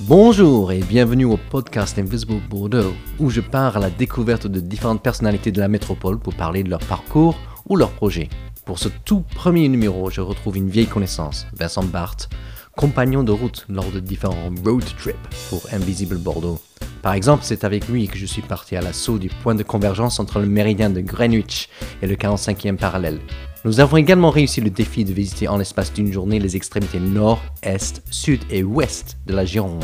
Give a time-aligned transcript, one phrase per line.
[0.00, 5.02] Bonjour et bienvenue au podcast Invisible Bordeaux, où je pars à la découverte de différentes
[5.02, 7.38] personnalités de la métropole pour parler de leur parcours
[7.68, 8.28] ou leurs projets.
[8.66, 12.28] Pour ce tout premier numéro, je retrouve une vieille connaissance, Vincent Barthes,
[12.76, 15.16] compagnon de route lors de différents road trips
[15.48, 16.60] pour Invisible Bordeaux.
[17.00, 20.18] Par exemple, c'est avec lui que je suis parti à l'assaut du point de convergence
[20.18, 21.68] entre le méridien de Greenwich
[22.02, 23.20] et le 45e parallèle.
[23.66, 27.40] Nous avons également réussi le défi de visiter en l'espace d'une journée les extrémités nord,
[27.62, 29.82] est, sud et ouest de la Gironde.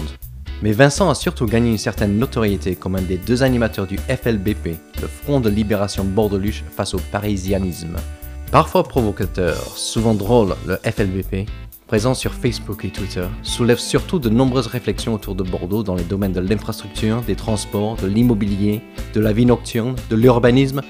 [0.60, 4.76] Mais Vincent a surtout gagné une certaine notoriété comme un des deux animateurs du FLBP,
[5.00, 7.96] le Front de Libération Bordeluche face au parisianisme.
[8.52, 11.48] Parfois provocateur, souvent drôle, le FLBP,
[11.86, 16.04] présent sur Facebook et Twitter, soulève surtout de nombreuses réflexions autour de Bordeaux dans les
[16.04, 18.82] domaines de l'infrastructure, des transports, de l'immobilier,
[19.14, 20.82] de la vie nocturne, de l'urbanisme,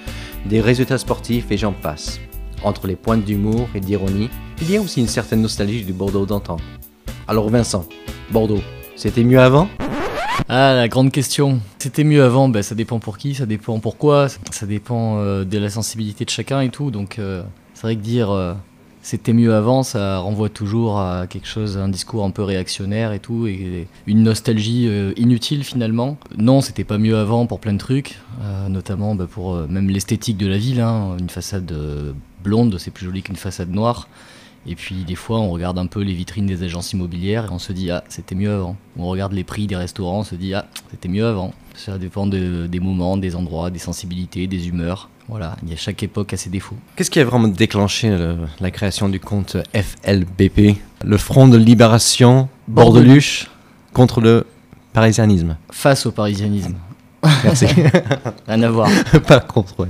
[0.46, 2.18] des résultats sportifs et j'en passe.
[2.62, 4.28] Entre les pointes d'humour et d'ironie,
[4.60, 6.58] il y a aussi une certaine nostalgie du Bordeaux d'antan.
[7.26, 7.86] Alors Vincent,
[8.30, 8.60] Bordeaux,
[8.96, 9.66] c'était mieux avant?
[10.48, 11.60] Ah, la grande question.
[11.78, 15.56] C'était mieux avant, ben, ça dépend pour qui, ça dépend pourquoi, ça dépend euh, de
[15.56, 16.90] la sensibilité de chacun et tout.
[16.90, 18.52] Donc euh, c'est vrai que dire euh,
[19.00, 23.20] c'était mieux avant, ça renvoie toujours à quelque chose, un discours un peu réactionnaire et
[23.20, 24.86] tout, et une nostalgie
[25.16, 26.18] inutile finalement.
[26.36, 28.18] Non, c'était pas mieux avant pour plein de trucs,
[28.68, 30.82] notamment bah, pour même l'esthétique de la ville.
[30.82, 31.16] hein.
[31.18, 31.72] Une façade
[32.42, 34.08] blonde, c'est plus joli qu'une façade noire.
[34.66, 37.58] Et puis des fois, on regarde un peu les vitrines des agences immobilières et on
[37.58, 38.76] se dit ah c'était mieux avant.
[38.98, 41.54] On regarde les prix des restaurants, on se dit ah c'était mieux avant.
[41.74, 45.08] Ça dépend de- des moments, des endroits, des sensibilités, des humeurs.
[45.28, 46.76] Voilà, il y a chaque époque a ses défauts.
[46.96, 52.48] Qu'est-ce qui a vraiment déclenché le- la création du compte FLBP Le Front de Libération
[52.68, 53.48] Bordeluche
[53.94, 54.46] contre le
[54.92, 55.56] parisianisme.
[55.70, 56.74] Face au parisianisme,
[57.44, 57.66] Merci.
[58.46, 58.90] rien à voir.
[59.26, 59.88] Pas contre, ouais.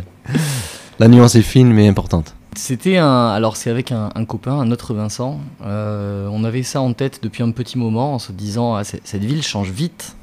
[1.00, 2.34] La nuance est fine mais importante.
[2.56, 3.28] C'était un.
[3.28, 5.40] Alors, c'est avec un, un copain, un autre Vincent.
[5.64, 9.24] Euh, on avait ça en tête depuis un petit moment en se disant ah, cette
[9.24, 10.16] ville change vite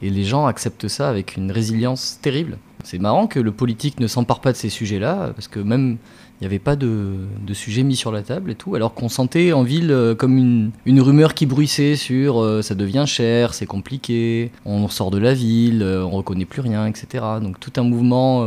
[0.00, 2.58] et les gens acceptent ça avec une résilience terrible.
[2.84, 5.98] C'est marrant que le politique ne s'empare pas de ces sujets-là parce que même
[6.40, 7.14] il n'y avait pas de,
[7.46, 10.36] de sujet mis sur la table et tout, alors qu'on sentait en ville euh, comme
[10.36, 15.18] une, une rumeur qui bruissait sur euh, ça devient cher, c'est compliqué, on sort de
[15.18, 17.24] la ville, on reconnaît plus rien, etc.
[17.40, 18.44] Donc tout un mouvement.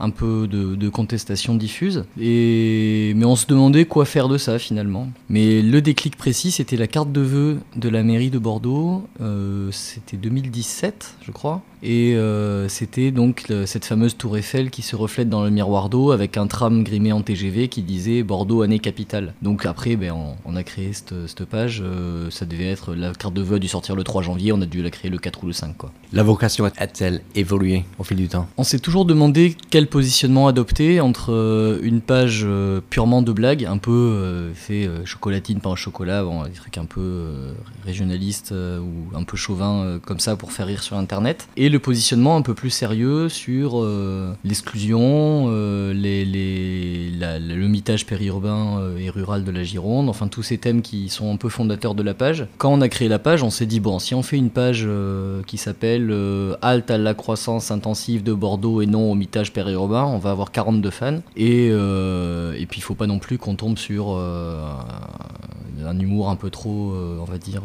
[0.00, 2.04] Un peu de, contestation diffuse.
[2.20, 5.08] Et, mais on se demandait quoi faire de ça finalement.
[5.28, 9.06] Mais le déclic précis, c'était la carte de vœux de la mairie de Bordeaux.
[9.20, 11.62] Euh, c'était 2017, je crois.
[11.82, 15.88] Et euh, c'était donc le- cette fameuse tour Eiffel qui se reflète dans le miroir
[15.88, 19.34] d'eau avec un tram grimé en TGV qui disait Bordeaux année capitale.
[19.42, 21.82] Donc après, ben, on, on a créé cette, page.
[21.84, 24.52] Euh, ça devait être la carte de vœux a dû sortir le 3 janvier.
[24.52, 25.92] On a dû la créer le 4 ou le 5 quoi.
[26.12, 28.48] La vocation a-t-elle évolué au fil du temps?
[28.56, 32.46] On s'est toujours demandé quel positionnement adopter entre euh, une page
[32.90, 37.26] purement de blague, un peu fait chocolatine, pain au chocolat, bon, des trucs un peu
[37.84, 42.36] régionalistes ou un peu chauvin comme ça pour faire rire sur internet, et le positionnement
[42.36, 49.50] un peu plus sérieux sur euh, l'exclusion, euh, le mitage périurbain euh, et rural de
[49.50, 52.46] la Gironde, enfin tous ces thèmes qui sont un peu fondateurs de la page.
[52.58, 54.88] Quand on a créé la page, on s'est dit bon, si on fait une page
[55.46, 56.14] qui s'appelle
[56.62, 60.52] Halte à la croissance intensive de Bordeaux et non au mitage périurbain, on va avoir
[60.52, 61.18] 42 fans.
[61.36, 66.50] Et, et puis il faut pas non plus qu'on tombe sur un humour un peu
[66.50, 67.62] trop, on va dire,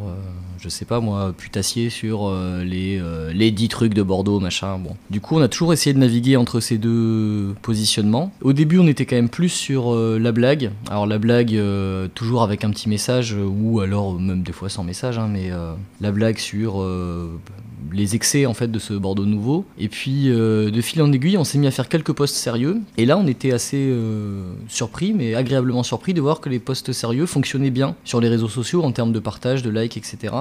[0.64, 4.78] je sais pas moi, putassier sur euh, les, euh, les 10 trucs de Bordeaux, machin.
[4.78, 4.96] Bon.
[5.10, 8.32] Du coup, on a toujours essayé de naviguer entre ces deux positionnements.
[8.42, 10.72] Au début, on était quand même plus sur euh, la blague.
[10.90, 11.60] Alors la blague,
[12.16, 15.52] toujours avec un petit message, ou alors même des fois sans message, hein, mais
[16.00, 16.86] la blague sur
[17.92, 19.66] les excès en fait de ce Bordeaux nouveau.
[19.78, 22.82] Et puis euh, de fil en aiguille, on s'est mis à faire quelques posts sérieux.
[22.98, 26.92] Et là, on était assez euh, surpris, mais agréablement surpris de voir que les posts
[26.92, 30.34] sérieux fonctionnaient bien sur les réseaux sociaux en termes de partage, de likes, etc.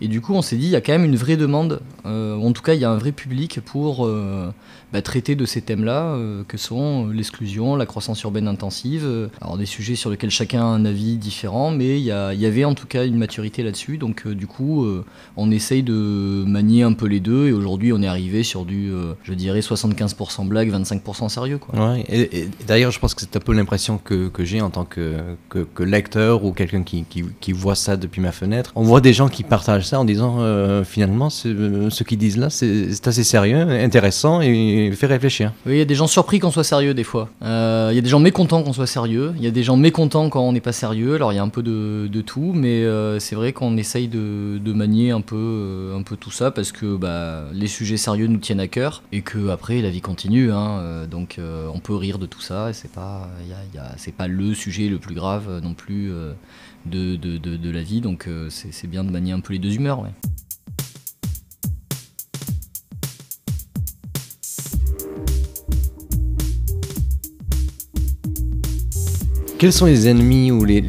[0.00, 2.36] Et du coup, on s'est dit, il y a quand même une vraie demande, euh,
[2.36, 4.08] en tout cas, il y a un vrai public pour
[4.92, 9.04] bah, traiter de ces thèmes-là, euh, que sont l'exclusion, la croissance urbaine intensive.
[9.04, 12.64] euh, alors, des sujets sur lesquels chacun a un avis différent, mais il y, avait
[12.64, 13.98] en tout cas une maturité là-dessus.
[13.98, 14.86] Donc, euh, du coup,
[15.36, 18.90] on essaye de manier un peu les deux, et aujourd'hui, on est arrivé sur du,
[19.22, 21.58] je dirais, 75% blague, 25% sérieux.
[21.74, 25.36] Ouais, et, d'ailleurs, je pense que c'est un peu l'impression que, j'ai en tant que,
[25.80, 28.72] lecteur ou quelqu'un qui, voit ça depuis ma fenêtre.
[28.74, 30.38] On voit des gens qui partagent ça en disant
[30.84, 35.52] finalement, euh, ce qu'ils disent là, c'est assez sérieux, intéressant et fait réfléchir.
[35.66, 37.28] Oui, il y a des gens surpris qu'on soit sérieux des fois.
[37.42, 39.32] Euh, Il y a des gens mécontents qu'on soit sérieux.
[39.36, 41.14] Il y a des gens mécontents quand on n'est pas sérieux.
[41.14, 44.72] Alors il y a un peu de, tout, mais euh, c'est vrai qu'on essaye de,
[44.72, 48.38] manier un peu, euh, un peu tout ça parce que bah, les sujets sérieux nous
[48.38, 50.52] tiennent à cœur et que après la vie continue.
[50.52, 51.06] hein.
[51.10, 51.38] Donc
[51.74, 53.28] on peut rire de tout ça et c'est pas,
[53.96, 56.10] c'est pas le sujet le plus grave non plus
[56.86, 58.00] de, de, la vie.
[58.00, 60.04] Donc c'est bien de manier un peu les deux humeurs.
[69.62, 70.82] Quels sont les ennemis ou les,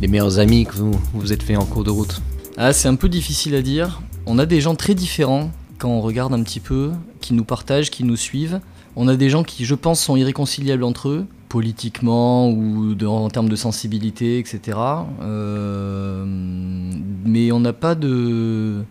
[0.00, 2.20] meilleurs amis que vous vous êtes fait en cours de route?
[2.56, 4.02] Ah, C'est un peu difficile à dire.
[4.26, 6.90] On a des gens très différents quand on regarde un petit peu,
[7.20, 8.58] qui nous partagent, qui nous suivent.
[8.96, 13.48] On a des gens qui, je pense, sont irréconciliables entre eux, politiquement ou en termes
[13.48, 14.76] de sensibilité, etc.
[15.22, 18.82] Euh, mais on n'a pas de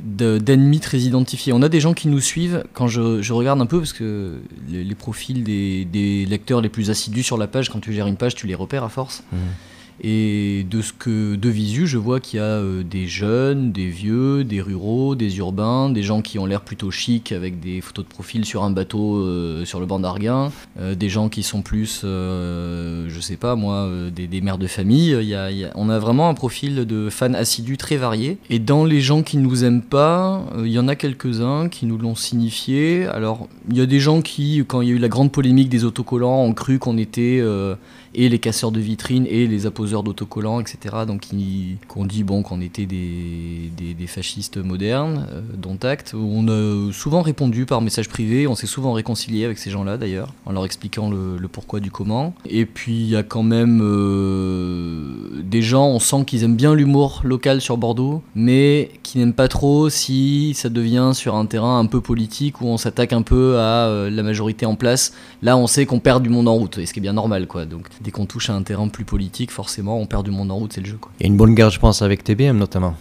[0.00, 1.52] d'ennemis très identifiés.
[1.52, 4.94] On a des gens qui nous suivent quand je, regarde un peu, parce que les,
[4.94, 8.46] profils des, lecteurs les plus assidus sur la page, quand tu gères une page, tu
[8.46, 9.22] les repères à force.
[9.32, 9.36] Mmh.
[10.00, 13.88] Et de ce que de visu, je vois qu'il y a euh, des jeunes, des
[13.88, 18.04] vieux, des ruraux, des urbains, des gens qui ont l'air plutôt chic avec des photos
[18.04, 21.62] de profil sur un bateau euh, sur le banc d'Arguin, euh, des gens qui sont
[21.62, 25.16] plus, je sais pas moi, des, mères de famille.
[25.20, 28.38] Il y a, on a vraiment un profil de fans assidus très varié.
[28.50, 31.98] Et dans les gens qui nous aiment pas, il y en a quelques-uns qui nous
[31.98, 33.06] l'ont signifié.
[33.06, 35.68] Alors, il y a des gens qui, quand il y a eu la grande polémique
[35.68, 37.42] des autocollants, ont cru qu'on était
[38.14, 40.96] et les casseurs de vitrines et les apposeurs d'autocollants, etc.
[41.06, 41.26] Donc
[41.88, 46.14] qu'on dit bon qu'on était des, des, fascistes modernes, euh, dont acte.
[46.14, 50.32] On a souvent répondu par message privé, on s'est souvent réconcilié avec ces gens-là d'ailleurs,
[50.46, 52.34] en leur expliquant le, pourquoi du comment.
[52.46, 56.74] Et puis il y a quand même euh, des gens, on sent qu'ils aiment bien
[56.74, 61.78] l'humour local sur Bordeaux, mais qui n'aiment pas trop si ça devient sur un terrain
[61.78, 65.12] un peu politique où on s'attaque un peu à euh, la majorité en place.
[65.42, 67.46] Là, on sait qu'on perd du monde en route, et ce qui est bien normal,
[67.46, 67.64] quoi.
[67.64, 70.56] Donc dès qu'on touche à un terrain plus politique, forcément, on perd du monde en
[70.56, 70.98] route, c'est le jeu.
[71.00, 71.10] Quoi.
[71.20, 72.94] Et une bonne guerre, je pense, avec TBM notamment.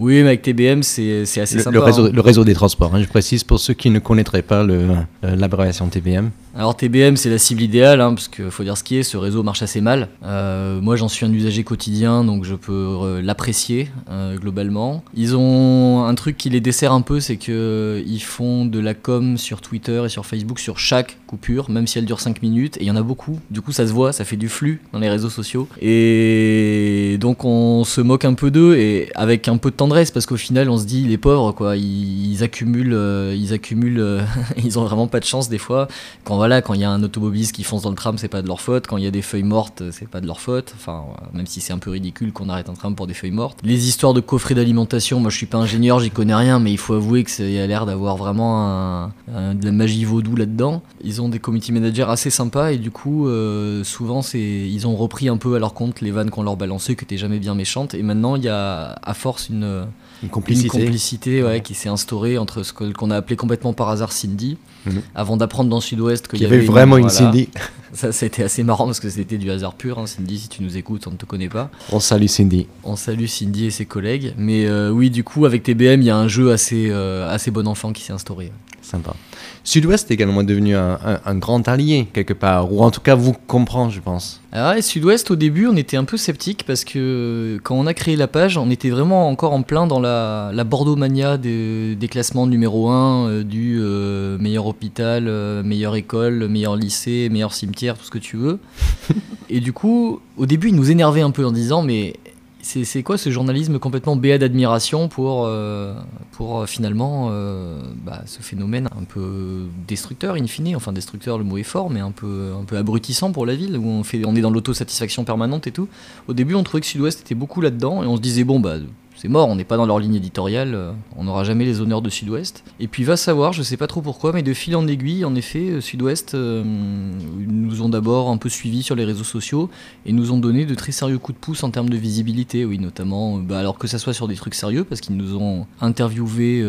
[0.00, 1.70] Oui, mais avec TBM, c'est assez le, sympa.
[1.70, 2.10] Le réseau, hein.
[2.12, 5.88] le réseau des transports, hein, je précise pour ceux qui ne connaîtraient pas euh, l'abréviation
[5.88, 6.30] TBM.
[6.56, 9.18] Alors TBM, c'est la cible idéale, hein, parce qu'il faut dire ce qui est, ce
[9.18, 10.08] réseau marche assez mal.
[10.24, 13.90] Euh, moi, j'en suis un usager quotidien, donc je peux euh, l'apprécier
[14.36, 15.04] globalement.
[15.14, 19.36] Ils ont un truc qui les dessert un peu, c'est qu'ils font de la com
[19.36, 21.18] sur Twitter et sur Facebook sur chaque
[21.68, 23.38] même si elle dure 5 minutes, et il y en a beaucoup.
[23.50, 25.68] Du coup, ça se voit, ça fait du flux dans les réseaux sociaux.
[25.80, 30.26] Et donc, on se moque un peu d'eux, et avec un peu de tendresse parce
[30.26, 34.22] qu'au final on se dit les pauvres quoi ils, accumulent euh, ils accumulent euh,
[34.56, 35.88] ils ont vraiment pas de chance des fois.
[36.24, 38.42] Quand voilà quand il y a un automobiliste qui fonce dans le tram c'est pas
[38.42, 38.86] de leur faute.
[38.86, 40.72] Quand il y a des feuilles mortes c'est pas de leur faute.
[40.76, 43.58] Enfin même si c'est un peu ridicule qu'on arrête un tram pour des feuilles mortes.
[43.62, 46.78] Les histoires de coffrets d'alimentation moi je suis pas ingénieur j'y connais rien mais il
[46.78, 50.82] faut avouer que y a l'air d'avoir vraiment de la magie vaudou là dedans
[51.20, 54.96] ils ont des community managers assez sympas et du coup euh, souvent c'est ils ont
[54.96, 57.54] repris un peu à leur compte les vannes qu'on leur balançait qui étaient jamais bien
[57.54, 59.86] méchantes et maintenant il y a à force une
[60.22, 64.58] une complicité, ouais, qui s'est instaurée entre ce qu'on a appelé complètement par hasard Cindy,
[64.84, 65.00] mhm.
[65.14, 67.48] avant d'apprendre dans Sud-Ouest qu'il y, avait, vraiment une, Cindy.
[67.92, 69.98] Ça, c'était assez marrant parce que c'était du hasard pur.
[69.98, 71.70] Hein, Cindy, si tu nous écoutes, on ne te connaît pas.
[71.90, 72.66] On salue Cindy.
[72.84, 74.34] On salue Cindy et ses collègues.
[74.36, 77.50] Mais euh, oui, du coup, avec TBM, il y a un jeu assez, euh, assez
[77.50, 78.52] bon enfant qui s'est instauré.
[78.90, 79.14] Sympa.
[79.62, 83.88] Sud-Ouest est également devenu un, grand allié, quelque part, ou en tout cas vous comprend,
[83.88, 84.40] je pense.
[84.52, 87.94] Alors, ah Sud-Ouest, au début, on était un peu sceptique parce que quand on a
[87.94, 92.48] créé la page, on était vraiment encore en plein dans la, Bordeaux mania des, classements
[92.48, 98.04] numéro 1 euh, du euh, meilleur hôpital, euh, meilleure école, meilleur lycée, meilleur cimetière, tout
[98.04, 98.58] ce que tu veux.
[99.50, 102.14] Et du coup, au début, il nous énervait un peu en disant Mais
[102.62, 105.94] c'est quoi ce journalisme complètement béat d'admiration pour, euh,
[106.32, 111.44] pour euh, finalement euh, bah, ce phénomène un peu destructeur in fine, enfin destructeur le
[111.44, 114.24] mot est fort, mais un peu, un peu abrutissant pour la ville, où on, fait,
[114.24, 115.88] on est dans l'autosatisfaction permanente et tout.
[116.28, 118.76] Au début on trouvait que Sud-Ouest était beaucoup là-dedans et on se disait bon bah
[119.20, 122.00] c'est mort, on n'est pas dans leur ligne éditoriale, euh, on n'aura jamais les honneurs
[122.00, 122.64] de Sud-Ouest.
[122.80, 125.34] Et puis va savoir, je sais pas trop pourquoi, mais de fil en aiguille, en
[125.34, 129.68] effet, euh, Sud-Ouest euh, nous ont d'abord un peu suivis sur les réseaux sociaux
[130.06, 132.78] et nous ont donné de très sérieux coups de pouce en termes de visibilité, oui,
[132.78, 136.64] notamment, bah, alors que ça soit sur des trucs sérieux, parce qu'ils nous ont interviewé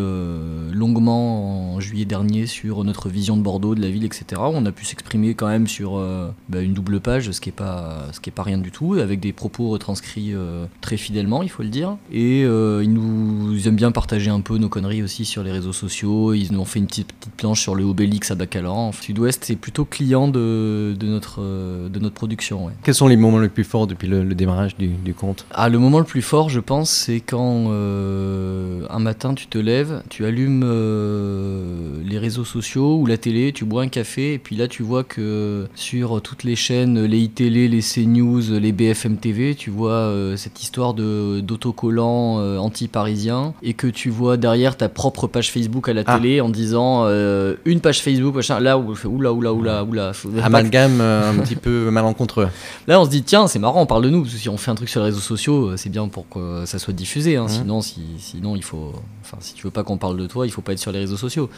[0.74, 4.42] longuement en juillet dernier sur notre vision de Bordeaux, de la ville, etc.
[4.44, 6.04] On a pu s'exprimer quand même sur
[6.50, 8.96] bah, une double page, ce qui est pas, ce qui est pas rien du tout,
[8.96, 10.34] avec des propos retranscrits
[10.82, 11.96] très fidèlement, il faut le dire.
[12.12, 15.74] Et euh, ils nous aiment bien partager un peu nos conneries aussi sur les réseaux
[15.74, 16.34] sociaux.
[16.34, 18.92] Ils nous ont fait une petite, petite planche sur le Obélix à Bacalan.
[18.92, 22.72] Sud-Ouest, c'est plutôt client de, de, notre, de notre production.
[22.84, 25.46] Quels sont les moments les plus forts depuis le, démarrage du, du, compte?
[25.52, 29.58] Ah, Le moment le plus fort, je pense, c'est quand euh, un matin tu te
[29.58, 34.40] lèves, tu allumes euh, les réseaux sociaux ou la télé, tu bois un café, et
[34.40, 39.18] puis là tu vois que sur toutes les chaînes, les iTélé, les CNews, les BFM
[39.18, 45.28] TV, tu vois cette histoire d'autocollants euh, anti-parisien et que tu vois derrière ta propre
[45.28, 46.18] page Facebook à la ah.
[46.18, 50.12] télé en disant euh, une page Facebook, machin, là où oula, oula, oula, oula.
[50.44, 52.48] Amalgame euh, un petit peu malencontreux.
[52.88, 54.58] Là, on se dit, tiens, c'est marrant, on parle de nous, parce que si on
[54.58, 57.38] fait un truc sur les réseaux sociaux, c'est bien pour que ça soit diffusé.
[57.38, 57.46] Hein.
[57.46, 57.50] Mmh.
[57.50, 58.94] Sinon, sinon, il faut.
[59.24, 61.00] Enfin, si tu veux pas qu'on parle de toi, il faut pas être sur les
[61.00, 61.50] réseaux sociaux.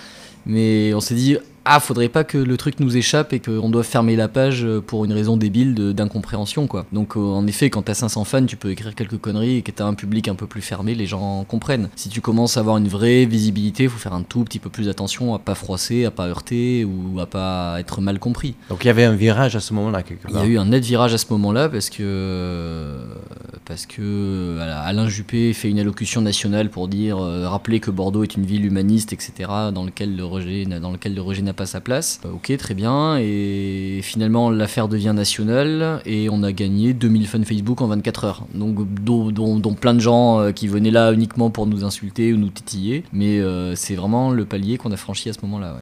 [0.46, 3.86] Mais on s'est dit, ah, faudrait pas que le truc nous échappe et qu'on doive
[3.86, 6.86] fermer la page pour une raison débile d'incompréhension, quoi.
[6.92, 9.72] Donc, euh, en effet, quand t'as 500 fans, tu peux écrire quelques conneries et que
[9.72, 11.90] t'as un public un peu plus fermé, les gens comprennent.
[11.96, 14.90] Si tu commences à avoir une vraie visibilité, faut faire un tout petit peu plus
[14.90, 18.56] attention à pas froisser, à pas heurter ou à pas être mal compris.
[18.70, 20.32] Donc, il y avait un virage à ce moment-là, quelque part.
[20.32, 22.98] Il y a eu un net virage à ce moment-là parce que,
[23.66, 28.36] parce que Alain Juppé fait une allocution nationale pour dire, euh, rappeler que Bordeaux est
[28.36, 32.20] une ville humaniste, etc., dans lequel le rejet, n'a pas sa place.
[32.26, 33.18] Euh, ok, très bien.
[33.18, 38.46] Et finalement, l'affaire devient nationale et on a gagné 2000 fans Facebook en 24 heures.
[38.54, 42.50] Donc, dont, plein de gens euh, qui venaient là uniquement pour nous insulter ou nous
[42.50, 43.04] titiller.
[43.12, 45.80] Mais euh, c'est vraiment le palier qu'on a franchi à ce moment-là.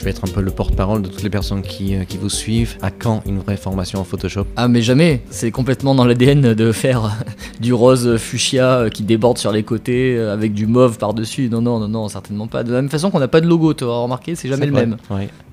[0.00, 2.30] Je vais être un peu le porte-parole de toutes les personnes qui, euh, qui, vous
[2.30, 2.78] suivent.
[2.80, 4.46] À quand une vraie formation en Photoshop?
[4.56, 7.18] Ah mais jamais C'est complètement dans l'ADN de faire
[7.60, 11.50] du rose fuchsia euh, qui déborde sur les côtés euh, avec du mauve par-dessus.
[11.50, 12.64] Non, non, non, non, certainement pas.
[12.64, 14.72] De la même façon qu'on n'a pas de logo, tu as remarqué, c'est jamais le
[14.72, 14.96] même.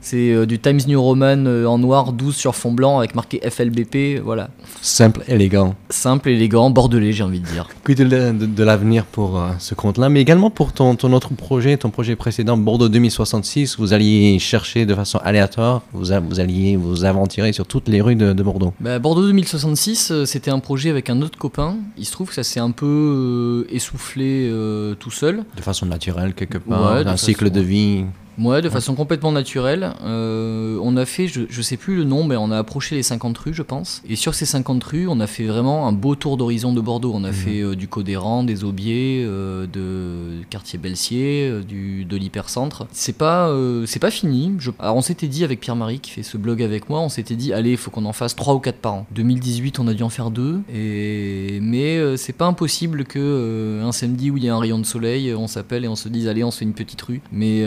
[0.01, 4.49] C'est du Times New Roman en noir 12 sur fond blanc avec marqué FLBP, voilà.
[4.81, 5.75] Simple, élégant.
[5.89, 7.67] Simple, élégant, bordelais j'ai envie de dire.
[7.83, 11.89] Cuide de, de, l'avenir pour ce compte-là, mais également pour ton, ton autre projet, ton
[11.89, 17.53] projet précédent, Bordeaux 2066, vous alliez chercher de façon aléatoire, vous, vous alliez vous aventurer
[17.53, 18.73] sur toutes les rues de, Bordeaux?
[18.79, 21.77] Bah, Bordeaux 2066, euh, c'était un projet avec un autre copain.
[21.97, 25.43] Il se trouve que ça s'est un peu euh, essoufflé euh, tout seul.
[25.55, 28.05] De façon naturelle, quelque part, un cycle de vie
[28.39, 29.93] Ouais, de façon complètement naturelle.
[30.03, 33.03] Euh, on a fait, je, je sais plus le nom, mais on a approché les
[33.03, 34.01] 50 rues, je pense.
[34.07, 37.11] Et sur ces 50 rues, on a fait vraiment un beau tour d'horizon de Bordeaux.
[37.15, 37.33] On a mhm.
[37.33, 42.85] fait euh, du Codéran, des Aubiers, euh, de quartier Belsier, du, de l'hypercentre.
[42.91, 43.51] C'est pas,
[43.85, 44.53] c'est pas fini.
[44.59, 44.71] Je...
[44.79, 47.53] Alors on s'était dit avec Pierre-Marie qui fait ce blog avec moi, on s'était dit
[47.53, 49.05] allez, il faut qu'on en fasse 3 ou 4 par an.
[49.11, 50.61] 2018, on a dû en faire 2.
[50.73, 51.59] Et...
[51.61, 55.33] Mais c'est pas impossible que un samedi où il y a un rayon de soleil,
[55.33, 57.21] on s'appelle et on se dise allez, on se fait une petite rue.
[57.31, 57.63] Mais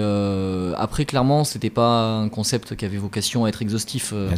[0.61, 4.13] euh, après, clairement, c'était pas un concept qui avait vocation à être exhaustif.
[4.13, 4.31] Euh,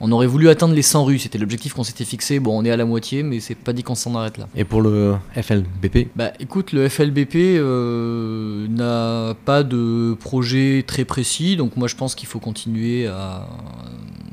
[0.00, 2.40] on aurait voulu atteindre les 100 rues, c'était l'objectif qu'on s'était fixé.
[2.40, 4.48] Bon, on est à la moitié, mais c'est pas dit qu'on s'en arrête là.
[4.54, 11.56] Et pour le FLBP Bah écoute, le FLBP euh, n'a pas de projet très précis,
[11.56, 13.46] donc moi je pense qu'il faut continuer à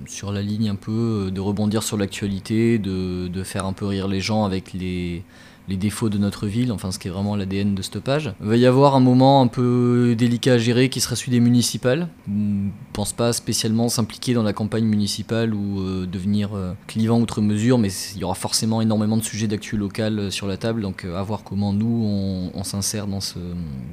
[0.06, 4.08] sur la ligne un peu, de rebondir sur l'actualité, de, de, faire un peu rire
[4.08, 5.22] les gens avec les,
[5.68, 8.34] les défauts de notre ville, enfin ce qui est vraiment l'ADN de stoppage.
[8.42, 11.40] Il va y avoir un moment un peu délicat à gérer qui sera celui des
[11.40, 12.08] municipales.
[12.28, 17.20] Je ne pense pas spécialement s'impliquer dans la campagne municipale ou euh, devenir euh, clivant
[17.20, 20.58] outre mesure, mais il y aura forcément énormément de sujets d'actu local euh, sur la
[20.58, 23.40] table, donc à voir comment nous on, s'insère dans, ce,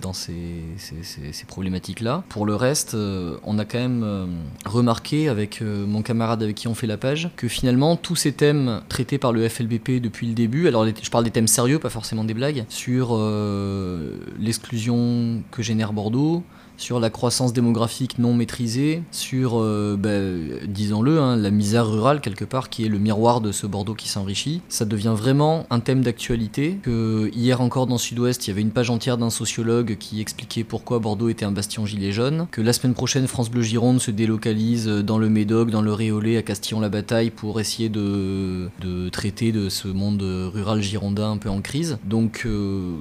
[0.01, 2.25] dans ces, ces, problématiques-là.
[2.29, 2.97] Pour le reste,
[3.45, 4.29] on a quand même
[4.65, 8.81] remarqué avec mon camarade avec qui on fait la page que finalement tous ces thèmes
[8.89, 12.25] traités par le FLBP depuis le début, alors je parle des thèmes sérieux, pas forcément
[12.25, 16.43] des blagues, sur euh, l'exclusion que génère Bordeaux,
[16.77, 22.45] sur la croissance démographique non maîtrisée, sur, euh, bah, disons-le, hein, la misère rurale quelque
[22.45, 24.61] part qui est le miroir de ce Bordeaux qui s'enrichit.
[24.69, 26.79] Ça devient vraiment un thème d'actualité.
[26.87, 30.99] Hier encore dans Sud-Ouest, il y avait une page entière d'un sociologue qui expliquait pourquoi
[30.99, 32.47] Bordeaux était un bastion gilet jaune.
[32.51, 36.37] Que la semaine prochaine, France Bleu Gironde se délocalise dans le Médoc, dans le Réolé,
[36.37, 41.61] à Castillon-la-Bataille pour essayer de, de, traiter de ce monde rural girondin un peu en
[41.61, 41.99] crise.
[42.05, 42.95] Donc euh,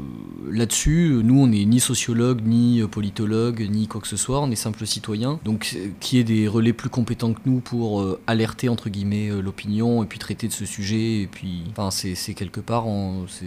[0.52, 4.56] là-dessus, nous, on n'est ni sociologue ni politologue ni quoi que ce soit, on est
[4.56, 5.40] simple citoyen.
[5.44, 9.30] Donc euh, qui est des relais plus compétents que nous pour euh, alerter entre guillemets
[9.30, 11.22] euh, l'opinion et puis traiter de ce sujet.
[11.22, 12.86] Et puis, enfin, c'est quelque part,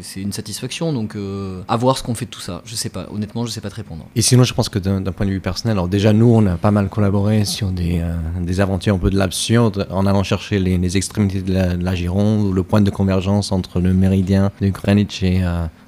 [0.02, 0.92] c'est une satisfaction.
[0.92, 1.16] Donc
[1.68, 2.62] à voir ce qu'on fait de tout ça.
[2.64, 4.06] Je sais pas, honnêtement, je sais pas te répondre.
[4.14, 6.56] Et sinon, je pense que d'un point de vue personnel, alors déjà nous, on a
[6.56, 8.02] pas mal collaboré sur des,
[8.40, 11.94] des aventures un peu de l'absurde en allant chercher les, extrémités de la, de la,
[11.94, 15.42] Gironde ou le point de convergence entre le méridien de Greenwich et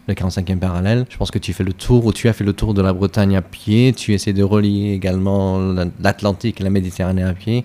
[0.08, 1.04] le 45e parallèle.
[1.10, 2.92] Je pense que tu fais le tour, ou tu as fait le tour de la
[2.92, 5.58] Bretagne à pied, tu essaies de relier également
[6.00, 7.64] l'Atlantique et la Méditerranée à pied.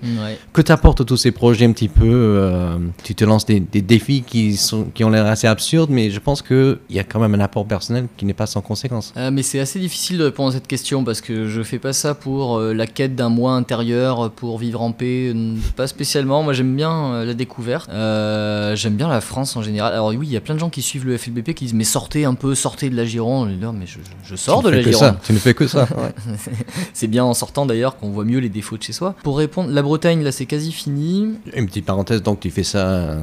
[0.51, 4.57] Que t'apportent tous ces projets un petit peu euh, Tu te lances des, défis qui,
[4.57, 7.39] sont, qui ont l'air assez absurdes, mais je pense qu'il y a quand même un
[7.39, 9.13] apport personnel qui n'est pas sans conséquence.
[9.17, 11.93] Euh, mais c'est assez difficile de répondre à cette question parce que je fais pas
[11.93, 15.33] ça pour euh, la quête d'un moi intérieur, pour vivre en paix,
[15.75, 16.43] pas spécialement.
[16.43, 19.93] Moi j'aime bien la découverte, j'aime bien la France en général.
[19.93, 21.83] Alors oui, il y a plein de gens qui suivent le FLBP qui disent mais
[21.83, 23.49] sortez un un peu sortez de la Gironde.
[23.79, 24.99] Mais je, je sors Tu de la Gironde.
[24.99, 25.17] ça.
[25.25, 25.87] Tu ne fais que ça.
[26.93, 29.15] C'est bien en sortant d'ailleurs qu'on voit mieux les défauts de chez soi.
[29.23, 31.33] Pour répondre, la Bretagne, là, c'est quasi fini.
[31.55, 32.79] Une petite parenthèse, donc tu fais ça.
[32.87, 33.21] euh,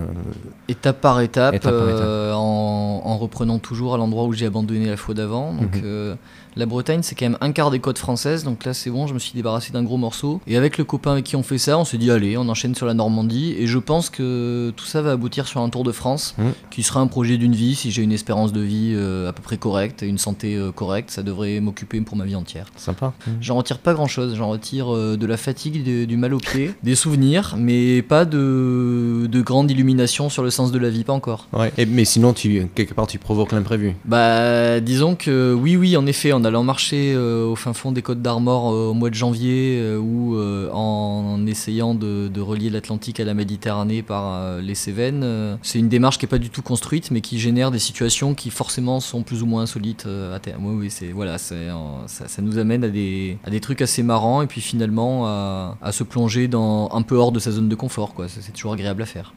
[0.69, 4.87] Étape par étape, Étape par euh, en, en reprenant toujours à l'endroit où j'ai abandonné
[4.89, 5.53] la fois d'avant.
[5.55, 5.83] Donc Mhm.
[5.85, 6.15] euh,
[6.57, 8.45] la Bretagne, c'est quand même un quart des côtes françaises.
[8.45, 10.41] Donc là, c'est bon, je me suis débarrassé d'un gros morceau.
[10.47, 12.75] Et avec le copain avec qui on fait ça, on s'est dit, allez, on enchaîne
[12.75, 13.55] sur la Normandie.
[13.59, 16.53] Et je pense que tout ça va aboutir sur un tour de France, Mhm.
[16.71, 17.75] qui sera un projet d'une vie.
[17.75, 21.11] Si j'ai une espérance de vie euh, à peu près correcte une santé euh, correcte,
[21.11, 22.67] ça devrait m'occuper pour ma vie entière.
[22.77, 23.13] Sympa.
[23.41, 26.39] J'en retire pas grand chose, j'en retire euh, de la fatigue, de- du mal au
[26.39, 31.05] pied, des souvenirs, mais pas de, de grande illumination sur le sens de la vie,
[31.05, 31.47] pas encore.
[31.53, 31.73] Ouais.
[31.79, 33.95] Et- mais sinon, tu, quelque part, tu provoques l'imprévu.
[34.05, 38.01] Bah, disons que oui, oui, en effet, en allant marcher euh, au fin fond des
[38.03, 40.39] Côtes d'Armor euh, au mois de janvier euh, ou
[40.73, 46.25] en, essayant de, relier l'Atlantique à la Méditerranée par les Cévennes, c'est une démarche qui
[46.25, 49.47] est pas du tout construite, mais qui génère des situations qui forcément sont plus ou
[49.47, 50.65] moins insolites à terme.
[50.65, 51.69] Oui, oui, c'est voilà, c'est
[52.07, 56.49] ça, ça nous amène à des, trucs assez marrants et puis finalement à, se plonger
[56.49, 58.27] dans un peu hors de sa zone de confort, quoi.
[58.29, 59.35] C'est toujours agréable à faire.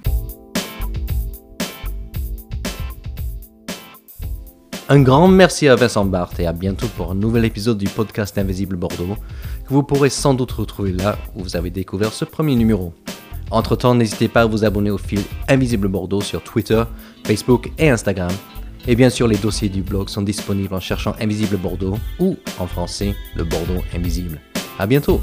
[4.93, 8.37] Un grand merci à Vincent Barthes et à bientôt pour un nouvel épisode du podcast
[8.37, 9.17] Invisible Bordeaux
[9.67, 12.93] que vous pourrez sans doute retrouver là où vous avez découvert ce premier numéro.
[13.49, 16.83] Entre-temps, n'hésitez pas à vous abonner au fil Invisible Bordeaux sur Twitter,
[17.23, 18.29] Facebook et Instagram.
[18.87, 22.67] Et bien sûr, les dossiers du blog sont disponibles en cherchant Invisible Bordeaux ou en
[22.67, 24.39] français le Bordeaux Invisible.
[24.77, 25.21] À bientôt!